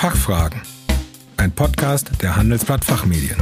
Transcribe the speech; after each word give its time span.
Fachfragen. 0.00 0.62
Ein 1.36 1.52
Podcast 1.52 2.10
der 2.22 2.34
Handelsblatt 2.34 2.82
Fachmedien. 2.82 3.36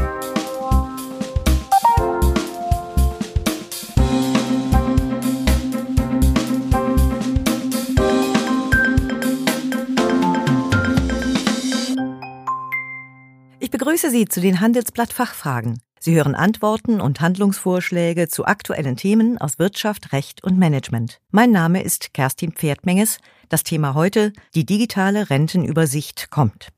Ich 13.61 13.71
begrüße 13.71 14.11
Sie 14.11 14.25
zu 14.25 14.41
den 14.41 14.59
Handelsblatt 14.59 15.13
Fachfragen. 15.13 15.79
Sie 16.01 16.15
hören 16.15 16.35
Antworten 16.35 17.01
und 17.01 17.21
Handlungsvorschläge 17.21 18.29
zu 18.29 18.45
aktuellen 18.45 18.97
Themen 18.97 19.39
aus 19.39 19.59
Wirtschaft, 19.59 20.13
Recht 20.13 20.45
und 20.45 20.59
Management. 20.59 21.21
Mein 21.31 21.51
Name 21.51 21.83
ist 21.83 22.15
Kerstin 22.15 22.53
Pferdmenges. 22.53 23.19
Das 23.49 23.65
Thema 23.65 23.95
heute, 23.95 24.33
die 24.55 24.65
digitale 24.65 25.31
Rentenübersicht 25.31 26.31
kommt. 26.31 26.69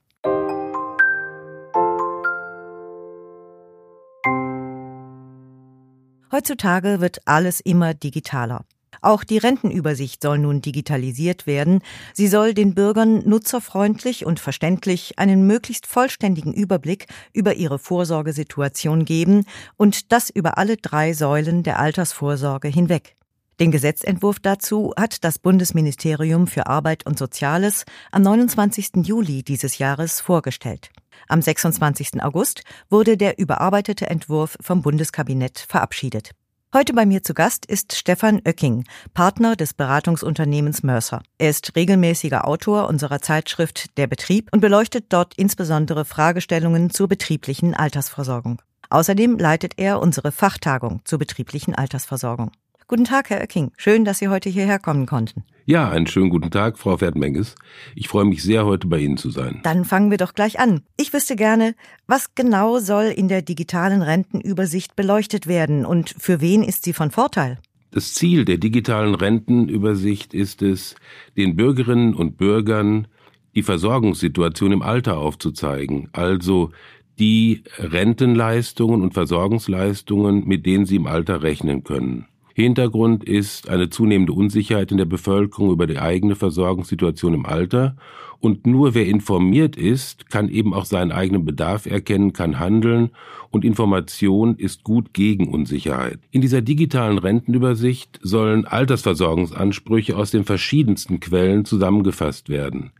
Heutzutage 6.33 7.01
wird 7.01 7.19
alles 7.27 7.61
immer 7.61 7.93
digitaler. 7.93 8.65
Auch 9.01 9.25
die 9.25 9.39
Rentenübersicht 9.39 10.23
soll 10.23 10.39
nun 10.39 10.61
digitalisiert 10.61 11.47
werden. 11.47 11.81
Sie 12.13 12.29
soll 12.29 12.55
den 12.55 12.75
Bürgern 12.75 13.23
nutzerfreundlich 13.29 14.27
und 14.27 14.41
verständlich 14.41 15.19
einen 15.19 15.47
möglichst 15.47 15.87
vollständigen 15.87 16.53
Überblick 16.53 17.07
über 17.33 17.55
ihre 17.55 17.79
Vorsorgesituation 17.79 19.05
geben 19.05 19.45
und 19.77 20.13
das 20.13 20.31
über 20.31 20.59
alle 20.59 20.77
drei 20.77 21.13
Säulen 21.13 21.63
der 21.63 21.79
Altersvorsorge 21.79 22.69
hinweg. 22.69 23.17
Den 23.61 23.71
Gesetzentwurf 23.71 24.41
dazu 24.41 24.95
hat 24.99 25.23
das 25.23 25.39
Bundesministerium 25.39 26.47
für 26.47 26.67
Arbeit 26.67 27.05
und 27.05 27.19
Soziales 27.19 27.85
am 28.11 28.23
29. 28.23 29.05
Juli 29.05 29.43
dieses 29.43 29.77
Jahres 29.77 30.19
vorgestellt. 30.19 30.89
Am 31.29 31.43
26. 31.43 32.23
August 32.23 32.63
wurde 32.89 33.19
der 33.19 33.39
überarbeitete 33.39 34.09
Entwurf 34.09 34.57
vom 34.63 34.81
Bundeskabinett 34.81 35.59
verabschiedet. 35.59 36.31
Heute 36.73 36.93
bei 36.93 37.05
mir 37.05 37.25
zu 37.25 37.35
Gast 37.35 37.67
ist 37.67 37.97
Stefan 37.97 38.43
Oecking, 38.45 38.85
Partner 39.13 39.57
des 39.57 39.75
Beratungsunternehmens 39.75 40.85
Mercer. 40.85 41.21
Er 41.37 41.51
ist 41.51 41.75
regelmäßiger 41.75 42.47
Autor 42.47 42.89
unserer 42.89 43.21
Zeitschrift 43.21 43.99
Der 43.99 44.07
Betrieb 44.07 44.51
und 44.53 44.61
beleuchtet 44.61 45.07
dort 45.09 45.35
insbesondere 45.37 46.05
Fragestellungen 46.05 46.91
zur 46.91 47.09
betrieblichen 47.09 47.75
Altersversorgung. 47.75 48.63
Außerdem 48.89 49.37
leitet 49.37 49.79
er 49.79 49.99
unsere 49.99 50.31
Fachtagung 50.31 51.01
zur 51.05 51.19
betrieblichen 51.19 51.75
Altersversorgung. 51.75 52.53
Guten 52.91 53.05
Tag, 53.05 53.31
Herr 53.31 53.41
Oecking. 53.41 53.71
Schön, 53.77 54.05
dass 54.05 54.19
Sie 54.19 54.27
heute 54.27 54.49
hierher 54.49 54.81
kommen 54.81 55.07
konnten. 55.07 55.45
Ja, 55.65 55.89
einen 55.89 56.09
schönen 56.09 56.29
guten 56.29 56.51
Tag, 56.51 56.77
Frau 56.77 56.97
Pferdmenges. 56.97 57.55
Ich 57.95 58.09
freue 58.09 58.25
mich 58.25 58.43
sehr, 58.43 58.67
heute 58.67 58.89
bei 58.89 58.99
Ihnen 58.99 59.17
zu 59.17 59.31
sein. 59.31 59.61
Dann 59.63 59.85
fangen 59.85 60.11
wir 60.11 60.19
doch 60.19 60.35
gleich 60.35 60.59
an. 60.59 60.81
Ich 60.97 61.13
wüsste 61.13 61.37
gerne, 61.37 61.77
was 62.09 62.35
genau 62.35 62.81
soll 62.81 63.05
in 63.05 63.29
der 63.29 63.43
digitalen 63.43 64.03
Rentenübersicht 64.03 64.97
beleuchtet 64.97 65.47
werden 65.47 65.87
und 65.87 66.17
für 66.19 66.41
wen 66.41 66.65
ist 66.65 66.83
sie 66.83 66.93
von 66.93 67.13
Vorteil? 67.13 67.61
Das 67.93 68.13
Ziel 68.15 68.45
der 68.45 68.59
digitalen 68.59 69.15
Rentenübersicht 69.15 70.35
ist 70.35 70.61
es, 70.61 70.97
den 71.37 71.55
Bürgerinnen 71.55 72.13
und 72.13 72.39
Bürgern 72.39 73.07
die 73.55 73.63
Versorgungssituation 73.63 74.73
im 74.73 74.83
Alter 74.83 75.19
aufzuzeigen, 75.19 76.09
also 76.11 76.73
die 77.21 77.63
Rentenleistungen 77.79 79.01
und 79.01 79.15
Versorgungsleistungen, 79.15 80.45
mit 80.49 80.67
denen 80.67 80.87
sie 80.87 80.97
im 80.97 81.07
Alter 81.07 81.45
rechnen 81.45 81.85
können. 81.85 82.27
Hintergrund 82.55 83.25
ist 83.25 83.69
eine 83.69 83.91
zunehmende 83.91 84.33
Unsicherheit 84.33 84.91
in 84.91 84.99
der 84.99 85.05
Bevölkerung 85.05 85.71
über 85.71 85.87
die 85.87 85.99
eigene 85.99 86.37
Versorgungssituation 86.37 87.35
im 87.35 87.47
Alter. 87.47 87.97
Und 88.41 88.67
nur 88.67 88.95
wer 88.95 89.07
informiert 89.07 89.77
ist, 89.77 90.31
kann 90.31 90.49
eben 90.49 90.73
auch 90.73 90.87
seinen 90.87 91.13
eigenen 91.13 91.45
Bedarf 91.45 91.85
erkennen, 91.85 92.33
kann 92.33 92.59
handeln 92.59 93.11
und 93.51 93.65
Information 93.65 94.57
ist 94.57 94.83
gut 94.83 95.13
gegen 95.13 95.49
Unsicherheit. 95.49 96.21
In 96.31 96.41
dieser 96.41 96.63
digitalen 96.63 97.19
Rentenübersicht 97.19 98.19
sollen 98.23 98.65
Altersversorgungsansprüche 98.65 100.17
aus 100.17 100.31
den 100.31 100.45
verschiedensten 100.45 101.21
Quellen 101.21 101.67
zusammengefasst 101.67 102.49
werden 102.49 102.93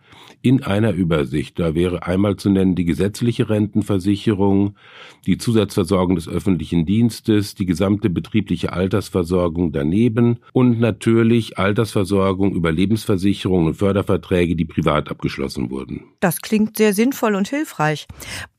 in 0.43 0.63
einer 0.63 0.93
Übersicht. 0.93 1.59
Da 1.59 1.75
wäre 1.75 2.07
einmal 2.07 2.37
zu 2.37 2.51
nennen 2.51 2.75
die 2.75 2.85
gesetzliche 2.85 3.51
Rentenversicherung, 3.51 4.75
die 5.27 5.39
Zusatzversorgung 5.39 6.15
des 6.17 6.29
öffentlichen 6.29 6.87
Dienstes, 6.87 7.55
die 7.55 7.67
gesamte 7.67 8.09
betriebliche 8.09 8.73
Altersversorgung 8.73 9.73
daneben 9.73 10.39
und 10.53 10.81
natürlich 10.81 11.59
Altersversorgung 11.59 12.55
über 12.55 12.73
Lebensversicherungen 12.73 13.69
und 13.69 13.75
Förderverträge, 13.75 14.57
die 14.57 14.65
privat 14.65 15.11
abgeschlossen 15.11 15.30
wurden. 15.71 16.05
Das 16.21 16.41
klingt 16.41 16.77
sehr 16.77 16.95
sinnvoll 16.95 17.35
und 17.35 17.49
hilfreich. 17.49 18.07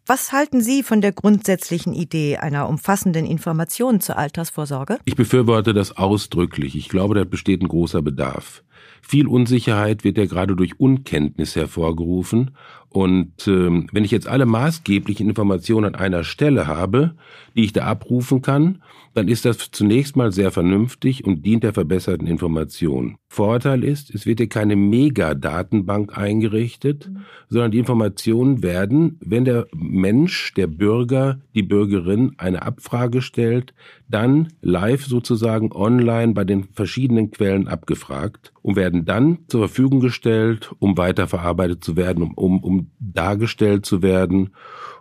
Was 0.06 0.32
halten 0.32 0.62
Sie 0.62 0.84
von 0.84 1.00
der 1.00 1.12
grundsätzlichen 1.12 1.94
Idee 1.94 2.38
einer 2.38 2.68
umfassenden 2.68 3.26
Information 3.26 4.02
zur 4.02 4.18
Altersvorsorge? 4.18 4.98
Ich 5.06 5.16
befürworte 5.16 5.74
das 5.74 5.96
ausdrücklich. 5.96 6.76
Ich 6.76 6.90
glaube, 6.90 7.16
da 7.16 7.24
besteht 7.24 7.62
ein 7.62 7.68
großer 7.68 8.02
Bedarf. 8.02 8.64
Viel 9.02 9.28
Unsicherheit 9.28 10.04
wird 10.04 10.18
ja 10.18 10.26
gerade 10.26 10.56
durch 10.56 10.80
Unkenntnis 10.80 11.56
hervorgerufen. 11.56 12.52
Und 12.94 13.48
ähm, 13.48 13.88
wenn 13.94 14.04
ich 14.04 14.12
jetzt 14.12 14.28
alle 14.28 14.46
maßgeblichen 14.46 15.30
Informationen 15.30 15.96
an 15.96 15.96
einer 15.96 16.26
Stelle 16.26 16.68
habe, 16.68 17.16
die 17.56 17.64
ich 17.64 17.72
da 17.72 17.86
abrufen 17.86 18.42
kann, 18.42 18.82
dann 19.14 19.28
ist 19.28 19.46
das 19.46 19.72
zunächst 19.72 20.16
mal 20.16 20.32
sehr 20.32 20.52
vernünftig 20.52 21.26
und 21.26 21.46
dient 21.46 21.64
der 21.64 21.74
verbesserten 21.74 22.28
Information. 22.28 23.18
Vorteil 23.28 23.84
ist, 23.84 24.14
es 24.14 24.26
wird 24.26 24.40
hier 24.40 24.50
keine 24.50 24.76
Megadatenbank 24.76 26.18
eingerichtet, 26.18 27.10
mhm. 27.10 27.22
sondern 27.50 27.72
die 27.72 27.80
Informationen 27.80 28.64
werden, 28.64 29.18
wenn 29.22 29.46
der 29.46 29.68
Mensch, 29.74 30.54
der 30.54 30.68
Bürger, 30.68 31.40
die 31.56 31.64
Bürgerin 31.64 32.34
eine 32.38 32.62
Abfrage 32.62 33.22
stellt, 33.22 33.74
dann 34.10 34.50
live 34.62 35.06
sozusagen 35.06 35.72
online 35.72 36.34
bei 36.34 36.44
den 36.44 36.66
verschiedenen 36.66 37.32
Quellen 37.32 37.68
abgefragt 37.68 38.52
und 38.62 38.76
werden 38.76 39.06
dann 39.06 39.40
zur 39.48 39.68
Verfügung 39.68 40.02
gestellt, 40.02 40.72
um 40.80 40.98
weiterverarbeitet 40.98 41.84
zu 41.84 41.96
werden, 41.96 42.24
um, 42.24 42.36
um, 42.36 42.64
um 42.64 42.81
dargestellt 43.00 43.86
zu 43.86 44.02
werden 44.02 44.52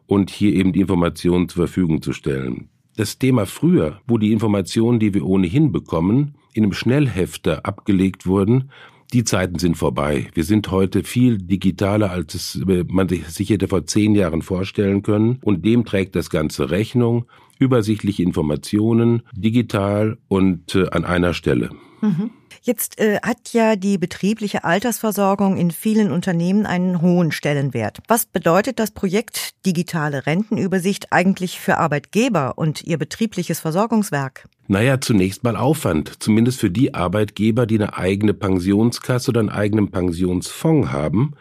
und 0.07 0.31
hier 0.31 0.55
eben 0.55 0.73
die 0.73 0.81
Informationen 0.81 1.49
zur 1.49 1.67
Verfügung 1.67 2.03
zu 2.03 2.13
stellen. 2.13 2.69
Das 2.97 3.19
Thema 3.19 3.47
früher, 3.47 4.01
wo 4.07 4.19
die 4.19 4.33
Informationen, 4.33 4.99
die 4.99 5.15
wir 5.15 5.25
ohnehin 5.25 5.73
bekommen, 5.73 6.35
in 6.53 6.65
einem 6.65 6.73
Schnellhefter 6.73 7.65
abgelegt 7.65 8.27
wurden, 8.27 8.71
die 9.13 9.25
Zeiten 9.25 9.59
sind 9.59 9.77
vorbei. 9.77 10.29
Wir 10.35 10.45
sind 10.45 10.71
heute 10.71 11.03
viel 11.03 11.39
digitaler, 11.39 12.11
als 12.11 12.35
es 12.35 12.61
man 12.89 13.09
sich 13.09 13.51
hätte 13.51 13.67
vor 13.67 13.85
zehn 13.87 14.15
Jahren 14.15 14.43
vorstellen 14.43 15.03
können. 15.03 15.39
Und 15.43 15.65
dem 15.65 15.85
trägt 15.85 16.15
das 16.15 16.31
Ganze 16.31 16.71
Rechnung. 16.71 17.25
Übersichtliche 17.61 18.25
Informationen, 18.25 19.23
digital 19.33 20.19
und 20.27 20.75
äh, 20.75 20.89
an 20.91 21.05
einer 21.05 21.35
Stelle. 21.35 21.71
Mhm. 22.01 22.31
Jetzt 22.63 23.01
äh, 23.01 23.19
hat 23.23 23.53
ja 23.53 23.75
die 23.77 23.97
betriebliche 23.97 24.65
Altersversorgung 24.65 25.57
in 25.57 25.71
vielen 25.71 26.11
Unternehmen 26.11 26.67
einen 26.67 27.01
hohen 27.01 27.33
Stellenwert. 27.33 28.01
Was 28.07 28.27
bedeutet 28.27 28.79
das 28.79 28.91
Projekt 28.91 29.65
Digitale 29.65 30.27
Rentenübersicht 30.27 31.13
eigentlich 31.13 31.59
für 31.59 31.79
Arbeitgeber 31.79 32.59
und 32.59 32.83
ihr 32.83 32.99
betriebliches 32.99 33.61
Versorgungswerk? 33.61 34.49
Naja, 34.69 35.01
zunächst 35.01 35.43
mal 35.43 35.57
Aufwand, 35.57 36.23
zumindest 36.23 36.61
für 36.61 36.71
die 36.71 36.95
Arbeitgeber, 36.95 37.67
die 37.67 37.77
eine 37.77 37.97
eigene 37.97 38.35
Pensionskasse 38.35 39.31
oder 39.31 39.41
einen 39.41 39.49
eigenen 39.49 39.91
Pensionsfonds 39.91 40.93
haben. 40.93 41.35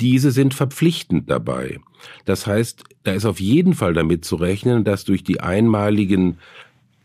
Diese 0.00 0.30
sind 0.30 0.54
verpflichtend 0.54 1.30
dabei. 1.30 1.80
Das 2.24 2.46
heißt, 2.46 2.84
da 3.04 3.12
ist 3.12 3.26
auf 3.26 3.40
jeden 3.40 3.74
Fall 3.74 3.92
damit 3.92 4.24
zu 4.24 4.36
rechnen, 4.36 4.84
dass 4.84 5.04
durch 5.04 5.22
die 5.22 5.40
einmaligen 5.40 6.38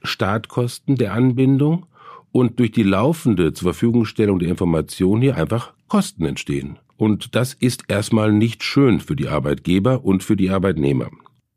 Startkosten 0.04 0.96
der 0.96 1.14
Anbindung 1.14 1.86
und 2.32 2.60
durch 2.60 2.72
die 2.72 2.84
laufende 2.84 3.54
zur 3.54 3.74
Verfügungstellung 3.74 4.40
der 4.40 4.50
Information 4.50 5.22
hier 5.22 5.36
einfach 5.36 5.74
Kosten 5.88 6.26
entstehen. 6.26 6.78
Und 6.98 7.36
das 7.36 7.54
ist 7.54 7.86
erstmal 7.88 8.32
nicht 8.32 8.64
schön 8.64 9.00
für 9.02 9.16
die 9.16 9.28
Arbeitgeber 9.28 10.06
und 10.06 10.24
für 10.24 10.36
die 10.36 10.50
Arbeitnehmer. 10.50 11.10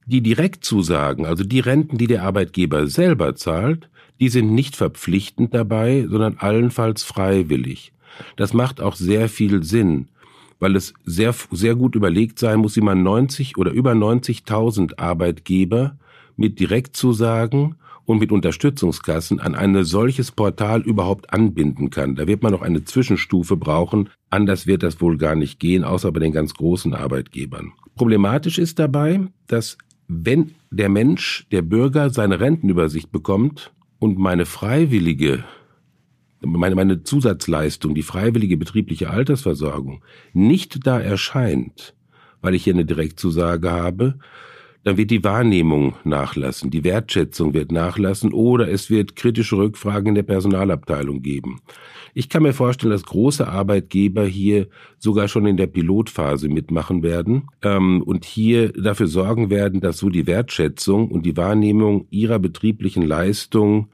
Die 0.06 0.20
Direktzusagen, 0.20 1.26
also 1.26 1.44
die 1.44 1.60
Renten, 1.60 1.98
die 1.98 2.06
der 2.06 2.22
Arbeitgeber 2.22 2.86
selber 2.88 3.36
zahlt, 3.36 3.88
die 4.20 4.28
sind 4.28 4.52
nicht 4.52 4.74
verpflichtend 4.74 5.54
dabei, 5.54 6.06
sondern 6.08 6.38
allenfalls 6.38 7.04
freiwillig. 7.04 7.92
Das 8.36 8.52
macht 8.52 8.80
auch 8.80 8.96
sehr 8.96 9.28
viel 9.28 9.62
Sinn, 9.62 10.08
weil 10.58 10.76
es 10.76 10.94
sehr, 11.04 11.34
sehr 11.50 11.74
gut 11.74 11.94
überlegt 11.94 12.38
sein 12.38 12.60
muss, 12.60 12.76
wie 12.76 12.80
man 12.80 13.02
90 13.02 13.56
oder 13.56 13.70
über 13.70 13.92
90.000 13.92 14.98
Arbeitgeber 14.98 15.96
mit 16.36 16.60
Direktzusagen 16.60 17.76
und 18.08 18.18
mit 18.18 18.32
Unterstützungskassen 18.32 19.38
an 19.38 19.54
ein 19.54 19.84
solches 19.84 20.32
Portal 20.32 20.80
überhaupt 20.80 21.32
anbinden 21.32 21.90
kann. 21.90 22.16
Da 22.16 22.26
wird 22.26 22.42
man 22.42 22.52
noch 22.52 22.62
eine 22.62 22.84
Zwischenstufe 22.84 23.56
brauchen. 23.56 24.08
Anders 24.30 24.66
wird 24.66 24.82
das 24.82 25.00
wohl 25.02 25.18
gar 25.18 25.34
nicht 25.34 25.60
gehen, 25.60 25.84
außer 25.84 26.10
bei 26.10 26.20
den 26.20 26.32
ganz 26.32 26.54
großen 26.54 26.94
Arbeitgebern. 26.94 27.72
Problematisch 27.96 28.58
ist 28.58 28.78
dabei, 28.78 29.20
dass 29.46 29.76
wenn 30.06 30.54
der 30.70 30.88
Mensch, 30.88 31.46
der 31.52 31.60
Bürger 31.60 32.08
seine 32.08 32.40
Rentenübersicht 32.40 33.12
bekommt 33.12 33.72
und 33.98 34.18
meine 34.18 34.46
freiwillige 34.46 35.44
meine, 36.40 36.74
meine 36.74 37.02
Zusatzleistung, 37.02 37.94
die 37.94 38.02
freiwillige 38.02 38.56
betriebliche 38.56 39.10
Altersversorgung, 39.10 40.02
nicht 40.32 40.86
da 40.86 41.00
erscheint, 41.00 41.94
weil 42.40 42.54
ich 42.54 42.64
hier 42.64 42.74
eine 42.74 42.84
Direktzusage 42.84 43.70
habe, 43.70 44.18
dann 44.84 44.96
wird 44.96 45.10
die 45.10 45.24
Wahrnehmung 45.24 45.96
nachlassen, 46.04 46.70
die 46.70 46.84
Wertschätzung 46.84 47.52
wird 47.52 47.72
nachlassen 47.72 48.32
oder 48.32 48.68
es 48.68 48.90
wird 48.90 49.16
kritische 49.16 49.56
Rückfragen 49.56 50.08
in 50.08 50.14
der 50.14 50.22
Personalabteilung 50.22 51.20
geben. 51.20 51.60
Ich 52.14 52.28
kann 52.28 52.42
mir 52.42 52.54
vorstellen, 52.54 52.92
dass 52.92 53.04
große 53.04 53.46
Arbeitgeber 53.46 54.24
hier 54.24 54.68
sogar 54.98 55.28
schon 55.28 55.46
in 55.46 55.56
der 55.56 55.66
Pilotphase 55.66 56.48
mitmachen 56.48 57.02
werden 57.02 57.48
ähm, 57.62 58.02
und 58.02 58.24
hier 58.24 58.72
dafür 58.72 59.08
sorgen 59.08 59.50
werden, 59.50 59.80
dass 59.80 59.98
so 59.98 60.08
die 60.08 60.26
Wertschätzung 60.26 61.10
und 61.10 61.26
die 61.26 61.36
Wahrnehmung 61.36 62.06
ihrer 62.10 62.38
betrieblichen 62.38 63.02
Leistung 63.02 63.88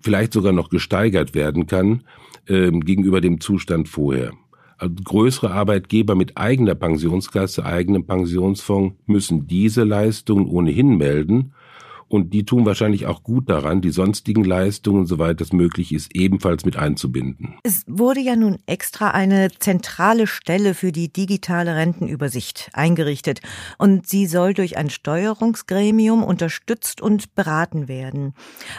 vielleicht 0.00 0.32
sogar 0.32 0.52
noch 0.52 0.68
gesteigert 0.68 1.34
werden 1.34 1.66
kann 1.66 2.04
äh, 2.46 2.70
gegenüber 2.70 3.20
dem 3.20 3.40
Zustand 3.40 3.88
vorher. 3.88 4.32
Also 4.78 4.94
größere 5.02 5.50
Arbeitgeber 5.50 6.14
mit 6.14 6.36
eigener 6.36 6.76
Pensionskasse, 6.76 7.64
eigenem 7.64 8.06
Pensionsfonds 8.06 8.96
müssen 9.06 9.48
diese 9.48 9.82
Leistungen 9.82 10.46
ohnehin 10.46 10.96
melden. 10.96 11.52
Und 12.08 12.32
die 12.32 12.44
tun 12.44 12.64
wahrscheinlich 12.64 13.06
auch 13.06 13.22
gut 13.22 13.50
daran, 13.50 13.82
die 13.82 13.90
sonstigen 13.90 14.44
Leistungen, 14.44 15.06
soweit 15.06 15.40
es 15.40 15.52
möglich 15.52 15.92
ist, 15.92 16.16
ebenfalls 16.16 16.64
mit 16.64 16.76
einzubinden. 16.76 17.58
Es 17.64 17.84
wurde 17.86 18.20
ja 18.20 18.34
nun 18.34 18.58
extra 18.66 19.10
eine 19.10 19.50
zentrale 19.58 20.26
Stelle 20.26 20.74
für 20.74 20.90
die 20.90 21.12
digitale 21.12 21.76
Rentenübersicht 21.76 22.70
eingerichtet. 22.72 23.40
Und 23.76 24.06
sie 24.06 24.26
soll 24.26 24.54
durch 24.54 24.78
ein 24.78 24.88
Steuerungsgremium 24.88 26.24
unterstützt 26.24 27.02
und 27.02 27.34
beraten 27.34 27.88
werden. 27.88 28.32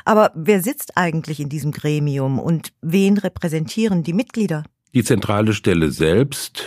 Aber 0.06 0.32
wer 0.36 0.62
sitzt 0.64 0.98
eigentlich 0.98 1.40
in 1.40 1.50
diesem 1.50 1.72
Gremium 1.72 2.40
und 2.40 2.74
wen 2.82 3.18
repräsentieren 3.18 4.04
die 4.04 4.14
Mitglieder? 4.14 4.64
Die 4.96 5.04
zentrale 5.04 5.54
Stelle 5.54 5.92
selbst 5.92 6.64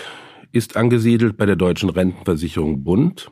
ist 0.52 0.76
angesiedelt 0.76 1.36
bei 1.36 1.46
der 1.46 1.56
Deutschen 1.56 1.88
Rentenversicherung 1.88 2.84
Bund 2.84 3.30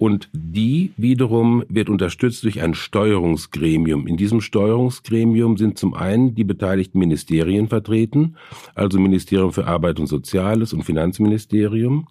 und 0.00 0.30
die 0.32 0.92
wiederum 0.96 1.62
wird 1.68 1.90
unterstützt 1.90 2.42
durch 2.44 2.62
ein 2.62 2.72
Steuerungsgremium. 2.72 4.06
In 4.06 4.16
diesem 4.16 4.40
Steuerungsgremium 4.40 5.58
sind 5.58 5.76
zum 5.76 5.92
einen 5.92 6.34
die 6.34 6.44
beteiligten 6.44 6.98
Ministerien 6.98 7.68
vertreten, 7.68 8.36
also 8.74 8.98
Ministerium 8.98 9.52
für 9.52 9.66
Arbeit 9.66 10.00
und 10.00 10.06
Soziales 10.06 10.72
und 10.72 10.84
Finanzministerium, 10.84 12.08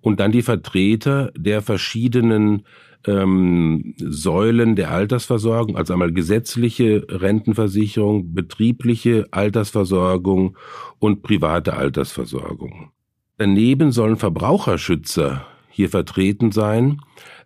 und 0.00 0.18
dann 0.18 0.32
die 0.32 0.42
Vertreter 0.42 1.30
der 1.36 1.62
verschiedenen 1.62 2.64
ähm, 3.06 3.94
Säulen 3.98 4.74
der 4.74 4.90
Altersversorgung, 4.90 5.76
also 5.76 5.92
einmal 5.92 6.12
gesetzliche 6.12 7.06
Rentenversicherung, 7.08 8.34
betriebliche 8.34 9.28
Altersversorgung 9.30 10.56
und 10.98 11.22
private 11.22 11.76
Altersversorgung. 11.76 12.90
Daneben 13.36 13.92
sollen 13.92 14.16
Verbraucherschützer 14.16 15.46
hier 15.78 15.88
vertreten 15.88 16.50
sein, 16.50 17.00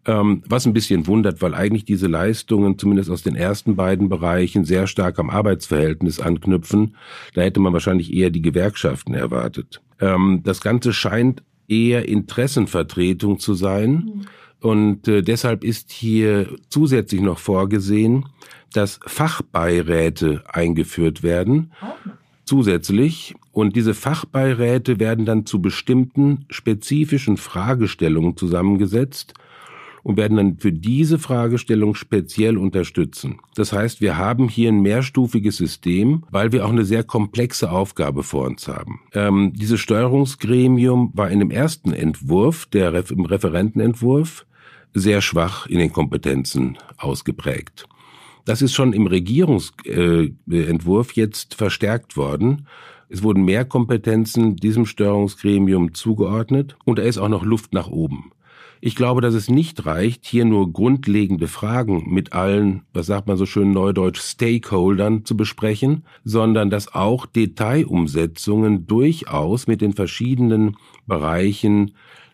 ähm, 0.06 0.42
was 0.48 0.66
ein 0.66 0.72
bisschen 0.72 1.06
wundert, 1.06 1.42
weil 1.42 1.54
eigentlich 1.54 1.84
diese 1.84 2.06
Leistungen 2.06 2.78
zumindest 2.78 3.10
aus 3.10 3.22
den 3.22 3.36
ersten 3.36 3.76
beiden 3.76 4.08
Bereichen 4.08 4.64
sehr 4.64 4.86
stark 4.86 5.18
am 5.18 5.28
Arbeitsverhältnis 5.28 6.18
anknüpfen. 6.18 6.96
Da 7.34 7.42
hätte 7.42 7.60
man 7.60 7.74
wahrscheinlich 7.74 8.12
eher 8.12 8.30
die 8.30 8.40
Gewerkschaften 8.40 9.12
erwartet. 9.12 9.82
Ähm, 10.00 10.40
das 10.44 10.62
Ganze 10.62 10.94
scheint 10.94 11.42
eher 11.68 12.08
Interessenvertretung 12.08 13.38
zu 13.38 13.52
sein. 13.52 13.90
Mhm 13.90 14.26
und 14.62 15.08
äh, 15.08 15.22
deshalb 15.22 15.64
ist 15.64 15.90
hier 15.90 16.46
zusätzlich 16.68 17.20
noch 17.20 17.40
vorgesehen, 17.40 18.26
dass 18.72 19.00
Fachbeiräte 19.04 20.44
eingeführt 20.46 21.24
werden. 21.24 21.72
Zusätzlich. 22.52 23.34
Und 23.50 23.76
diese 23.76 23.94
Fachbeiräte 23.94 25.00
werden 25.00 25.24
dann 25.24 25.46
zu 25.46 25.62
bestimmten 25.62 26.44
spezifischen 26.50 27.38
Fragestellungen 27.38 28.36
zusammengesetzt 28.36 29.32
und 30.02 30.18
werden 30.18 30.36
dann 30.36 30.58
für 30.58 30.70
diese 30.70 31.18
Fragestellung 31.18 31.94
speziell 31.94 32.58
unterstützen. 32.58 33.38
Das 33.54 33.72
heißt, 33.72 34.02
wir 34.02 34.18
haben 34.18 34.50
hier 34.50 34.68
ein 34.68 34.82
mehrstufiges 34.82 35.56
System, 35.56 36.24
weil 36.30 36.52
wir 36.52 36.66
auch 36.66 36.70
eine 36.70 36.84
sehr 36.84 37.04
komplexe 37.04 37.70
Aufgabe 37.70 38.22
vor 38.22 38.44
uns 38.48 38.68
haben. 38.68 39.00
Ähm, 39.14 39.54
dieses 39.54 39.80
Steuerungsgremium 39.80 41.12
war 41.14 41.30
in 41.30 41.38
dem 41.38 41.50
ersten 41.50 41.94
Entwurf, 41.94 42.66
der 42.66 42.92
im 43.10 43.24
Referentenentwurf, 43.24 44.44
sehr 44.92 45.22
schwach 45.22 45.64
in 45.68 45.78
den 45.78 45.90
Kompetenzen 45.90 46.76
ausgeprägt. 46.98 47.88
Das 48.44 48.60
ist 48.60 48.74
schon 48.74 48.92
im 48.92 49.06
Regierungsentwurf 49.06 51.12
jetzt 51.12 51.54
verstärkt 51.54 52.16
worden. 52.16 52.66
Es 53.08 53.22
wurden 53.22 53.44
mehr 53.44 53.64
Kompetenzen 53.64 54.56
diesem 54.56 54.84
Steuerungsgremium 54.86 55.94
zugeordnet 55.94 56.76
und 56.84 56.98
da 56.98 57.02
ist 57.02 57.18
auch 57.18 57.28
noch 57.28 57.44
Luft 57.44 57.72
nach 57.72 57.86
oben. 57.88 58.32
Ich 58.84 58.96
glaube, 58.96 59.20
dass 59.20 59.34
es 59.34 59.48
nicht 59.48 59.86
reicht, 59.86 60.26
hier 60.26 60.44
nur 60.44 60.72
grundlegende 60.72 61.46
Fragen 61.46 62.12
mit 62.12 62.32
allen, 62.32 62.82
was 62.92 63.06
sagt 63.06 63.28
man 63.28 63.36
so 63.36 63.46
schön 63.46 63.70
neudeutsch, 63.70 64.20
Stakeholdern 64.20 65.24
zu 65.24 65.36
besprechen, 65.36 66.02
sondern 66.24 66.68
dass 66.68 66.92
auch 66.92 67.26
Detailumsetzungen 67.26 68.88
durchaus 68.88 69.68
mit 69.68 69.82
den 69.82 69.92
verschiedenen 69.92 70.76
Bereichen 71.06 71.90
äh, 71.90 71.92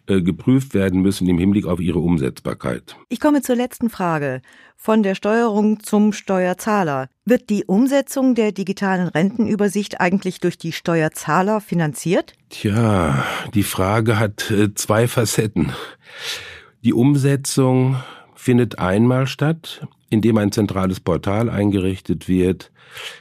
geprüft 0.09 0.75
werden 0.75 1.03
müssen 1.03 1.29
im 1.29 1.39
Hinblick 1.39 1.67
auf 1.67 1.81
ihre 1.81 1.99
Umsetzbarkeit. 1.99 2.97
Ich 3.09 3.21
komme 3.21 3.43
zur 3.43 3.57
letzten 3.57 3.91
Frage. 3.91 4.41
Von 4.77 5.03
der 5.03 5.15
Steuerung 5.15 5.81
zum 5.81 6.13
Steuerzahler. 6.13 7.09
Wird 7.25 7.51
die 7.51 7.65
Umsetzung 7.65 8.35
der 8.35 8.53
digitalen 8.53 9.09
Rentenübersicht 9.09 10.01
eigentlich 10.01 10.41
durch 10.41 10.57
die 10.57 10.73
Steuerzahler 10.73 11.61
finanziert? 11.61 12.35
Tja, 12.49 13.25
die 13.55 13.65
Frage 13.65 14.19
hat 14.19 14.51
äh, 14.51 14.73
zwei 14.75 15.09
Facetten. 15.09 15.73
Die 16.85 16.95
Umsetzung 16.95 17.97
findet 18.35 18.79
einmal 18.79 19.27
statt, 19.27 19.87
indem 20.11 20.39
ein 20.39 20.53
zentrales 20.53 21.01
Portal 21.01 21.51
eingerichtet 21.51 22.29
wird, 22.29 22.73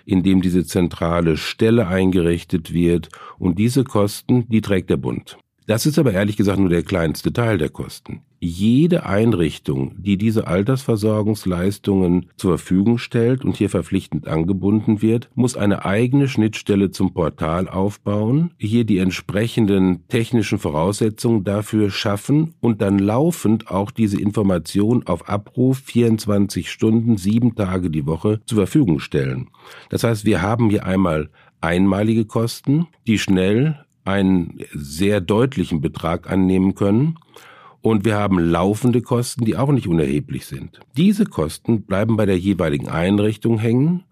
indem 0.06 0.42
diese 0.42 0.66
zentrale 0.66 1.38
Stelle 1.38 1.88
eingerichtet 1.88 2.72
wird 2.72 3.10
und 3.38 3.60
diese 3.60 3.84
Kosten, 3.84 4.48
die 4.48 4.62
trägt 4.62 4.90
der 4.90 4.98
Bund. 4.98 5.38
Das 5.68 5.86
ist 5.86 6.00
aber 6.00 6.14
ehrlich 6.14 6.38
gesagt 6.38 6.60
nur 6.60 6.70
der 6.70 6.82
kleinste 6.82 7.34
Teil 7.34 7.58
der 7.58 7.68
Kosten. 7.68 8.22
Jede 8.40 9.06
Einrichtung, 9.06 9.96
die 9.98 10.18
diese 10.18 10.48
Altersversorgungsleistungen 10.48 12.28
zur 12.38 12.58
Verfügung 12.58 13.00
stellt 13.00 13.44
und 13.44 13.58
hier 13.58 13.70
verpflichtend 13.70 14.30
angebunden 14.30 15.02
wird, 15.02 15.30
muss 15.36 15.58
eine 15.58 15.84
eigene 15.84 16.30
Schnittstelle 16.30 16.92
zum 16.92 17.14
Portal 17.14 17.68
aufbauen, 17.68 18.54
hier 18.58 18.86
die 18.86 19.00
entsprechenden 19.00 20.08
technischen 20.08 20.58
Voraussetzungen 20.58 21.44
dafür 21.44 21.90
schaffen 21.90 22.54
und 22.62 22.82
dann 22.82 22.98
laufend 22.98 23.70
auch 23.70 23.92
diese 23.92 24.22
Information 24.22 25.06
auf 25.06 25.28
Abruf 25.28 25.80
24 25.80 26.72
Stunden, 26.72 27.18
sieben 27.18 27.56
Tage 27.56 27.90
die 27.90 28.06
Woche 28.06 28.40
zur 28.46 28.60
Verfügung 28.60 29.00
stellen. 29.00 29.50
Das 29.90 30.06
heißt, 30.06 30.24
wir 30.24 30.42
haben 30.42 30.70
hier 30.70 30.86
einmal 30.86 31.30
einmalige 31.60 32.24
Kosten, 32.24 32.88
die 33.06 33.20
schnell 33.20 33.84
einen 34.08 34.60
sehr 34.74 35.22
deutlichen 35.22 35.82
Betrag 35.82 36.30
annehmen 36.30 36.76
können. 36.76 37.18
Und 37.82 38.06
wir 38.06 38.16
haben 38.16 38.40
laufende 38.40 39.02
Kosten, 39.02 39.46
die 39.46 39.56
auch 39.56 39.72
nicht 39.72 39.88
unerheblich 39.88 40.46
sind. 40.46 40.80
Diese 40.98 41.26
Kosten 41.26 41.84
bleiben 41.84 42.18
bei 42.18 42.26
der 42.26 42.38
jeweiligen 42.38 42.90
Einrichtung 42.90 43.60
hängen 43.60 44.04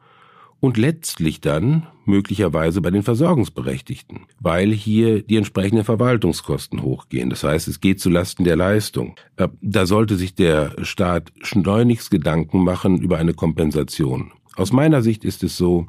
und 0.59 0.77
letztlich 0.77 1.41
dann 1.41 1.87
möglicherweise 2.05 2.81
bei 2.81 2.91
den 2.91 3.03
Versorgungsberechtigten, 3.03 4.21
weil 4.39 4.71
hier 4.71 5.21
die 5.21 5.37
entsprechenden 5.37 5.83
Verwaltungskosten 5.83 6.81
hochgehen. 6.81 7.29
Das 7.29 7.43
heißt, 7.43 7.67
es 7.67 7.81
geht 7.81 7.99
zulasten 7.99 8.45
der 8.45 8.55
Leistung. 8.55 9.15
Äh, 9.37 9.49
da 9.61 9.85
sollte 9.85 10.15
sich 10.15 10.35
der 10.35 10.73
Staat 10.83 11.33
schleunigst 11.41 12.11
Gedanken 12.11 12.63
machen 12.63 13.01
über 13.01 13.17
eine 13.17 13.33
Kompensation. 13.33 14.31
Aus 14.55 14.71
meiner 14.71 15.01
Sicht 15.01 15.25
ist 15.25 15.43
es 15.43 15.57
so, 15.57 15.87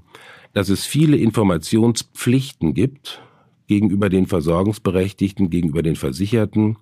dass 0.52 0.68
es 0.70 0.86
viele 0.86 1.16
Informationspflichten 1.18 2.74
gibt, 2.74 3.22
gegenüber 3.66 4.08
den 4.08 4.26
Versorgungsberechtigten, 4.26 5.50
gegenüber 5.50 5.82
den 5.82 5.96
Versicherten. 5.96 6.76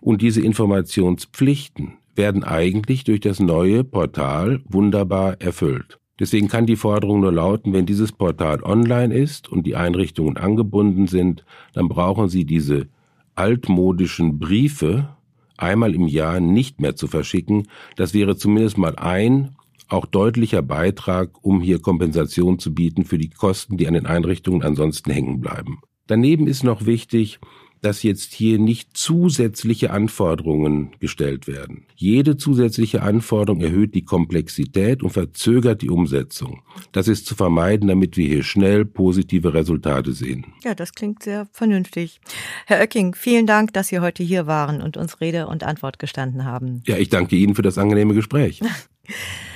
Und 0.00 0.22
diese 0.22 0.40
Informationspflichten 0.40 1.94
werden 2.14 2.44
eigentlich 2.44 3.04
durch 3.04 3.20
das 3.20 3.40
neue 3.40 3.84
Portal 3.84 4.60
wunderbar 4.68 5.40
erfüllt. 5.40 5.98
Deswegen 6.18 6.48
kann 6.48 6.64
die 6.66 6.76
Forderung 6.76 7.20
nur 7.20 7.32
lauten, 7.32 7.72
wenn 7.72 7.84
dieses 7.84 8.12
Portal 8.12 8.62
online 8.62 9.14
ist 9.14 9.48
und 9.50 9.66
die 9.66 9.76
Einrichtungen 9.76 10.38
angebunden 10.38 11.06
sind, 11.06 11.44
dann 11.74 11.88
brauchen 11.88 12.28
Sie 12.28 12.46
diese 12.46 12.88
altmodischen 13.34 14.38
Briefe 14.38 15.16
einmal 15.58 15.94
im 15.94 16.06
Jahr 16.06 16.40
nicht 16.40 16.80
mehr 16.80 16.96
zu 16.96 17.06
verschicken. 17.06 17.68
Das 17.96 18.14
wäre 18.14 18.36
zumindest 18.36 18.78
mal 18.78 18.96
ein 18.96 19.56
auch 19.88 20.06
deutlicher 20.06 20.62
Beitrag, 20.62 21.44
um 21.44 21.60
hier 21.60 21.80
Kompensation 21.80 22.58
zu 22.58 22.74
bieten 22.74 23.04
für 23.04 23.18
die 23.18 23.30
Kosten, 23.30 23.76
die 23.76 23.86
an 23.86 23.94
den 23.94 24.06
Einrichtungen 24.06 24.62
ansonsten 24.62 25.10
hängen 25.10 25.40
bleiben. 25.40 25.80
Daneben 26.06 26.46
ist 26.46 26.62
noch 26.62 26.86
wichtig, 26.86 27.40
dass 27.82 28.02
jetzt 28.02 28.32
hier 28.32 28.58
nicht 28.58 28.96
zusätzliche 28.96 29.90
Anforderungen 29.90 30.92
gestellt 30.98 31.46
werden. 31.46 31.86
Jede 31.94 32.36
zusätzliche 32.36 33.02
Anforderung 33.02 33.60
erhöht 33.60 33.94
die 33.94 34.04
Komplexität 34.04 35.02
und 35.02 35.10
verzögert 35.10 35.82
die 35.82 35.90
Umsetzung. 35.90 36.62
Das 36.92 37.06
ist 37.06 37.26
zu 37.26 37.34
vermeiden, 37.34 37.88
damit 37.88 38.16
wir 38.16 38.26
hier 38.26 38.42
schnell 38.42 38.84
positive 38.84 39.54
Resultate 39.54 40.12
sehen. 40.12 40.46
Ja, 40.64 40.74
das 40.74 40.94
klingt 40.94 41.22
sehr 41.22 41.46
vernünftig. 41.52 42.20
Herr 42.66 42.80
Oecking, 42.80 43.14
vielen 43.14 43.46
Dank, 43.46 43.72
dass 43.72 43.88
Sie 43.88 44.00
heute 44.00 44.22
hier 44.22 44.46
waren 44.46 44.82
und 44.82 44.96
uns 44.96 45.20
Rede 45.20 45.46
und 45.46 45.62
Antwort 45.62 45.98
gestanden 45.98 46.44
haben. 46.44 46.82
Ja, 46.86 46.96
ich 46.96 47.08
danke 47.08 47.36
Ihnen 47.36 47.54
für 47.54 47.62
das 47.62 47.78
angenehme 47.78 48.14
Gespräch. 48.14 48.60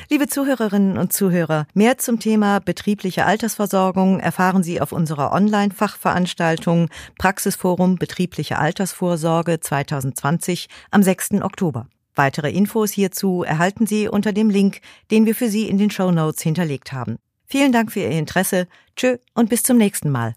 Liebe 0.09 0.27
Zuhörerinnen 0.27 0.99
und 0.99 1.13
Zuhörer, 1.13 1.67
mehr 1.73 1.99
zum 1.99 2.19
Thema 2.19 2.59
betriebliche 2.59 3.27
Altersversorgung 3.27 4.19
erfahren 4.19 4.63
Sie 4.63 4.81
auf 4.81 4.91
unserer 4.91 5.33
Online-Fachveranstaltung 5.33 6.89
Praxisforum 7.17 7.97
Betriebliche 7.97 8.59
Altersvorsorge 8.59 9.61
2020 9.61 10.69
am 10.91 11.03
6. 11.03 11.43
Oktober. 11.43 11.87
Weitere 12.17 12.51
Infos 12.51 12.91
hierzu 12.91 13.45
erhalten 13.45 13.87
Sie 13.87 14.09
unter 14.09 14.33
dem 14.33 14.51
Link, 14.51 14.81
den 15.11 15.27
wir 15.27 15.35
für 15.35 15.49
Sie 15.49 15.69
in 15.69 15.79
den 15.79 15.91
Show 15.91 16.11
Notes 16.11 16.43
hinterlegt 16.43 16.93
haben. 16.93 17.19
Vielen 17.47 17.73
Dank 17.73 17.93
für 17.93 18.01
Ihr 18.01 18.11
Interesse. 18.11 18.67
Tschö 18.97 19.17
und 19.35 19.49
bis 19.49 19.63
zum 19.63 19.77
nächsten 19.77 20.11
Mal. 20.11 20.35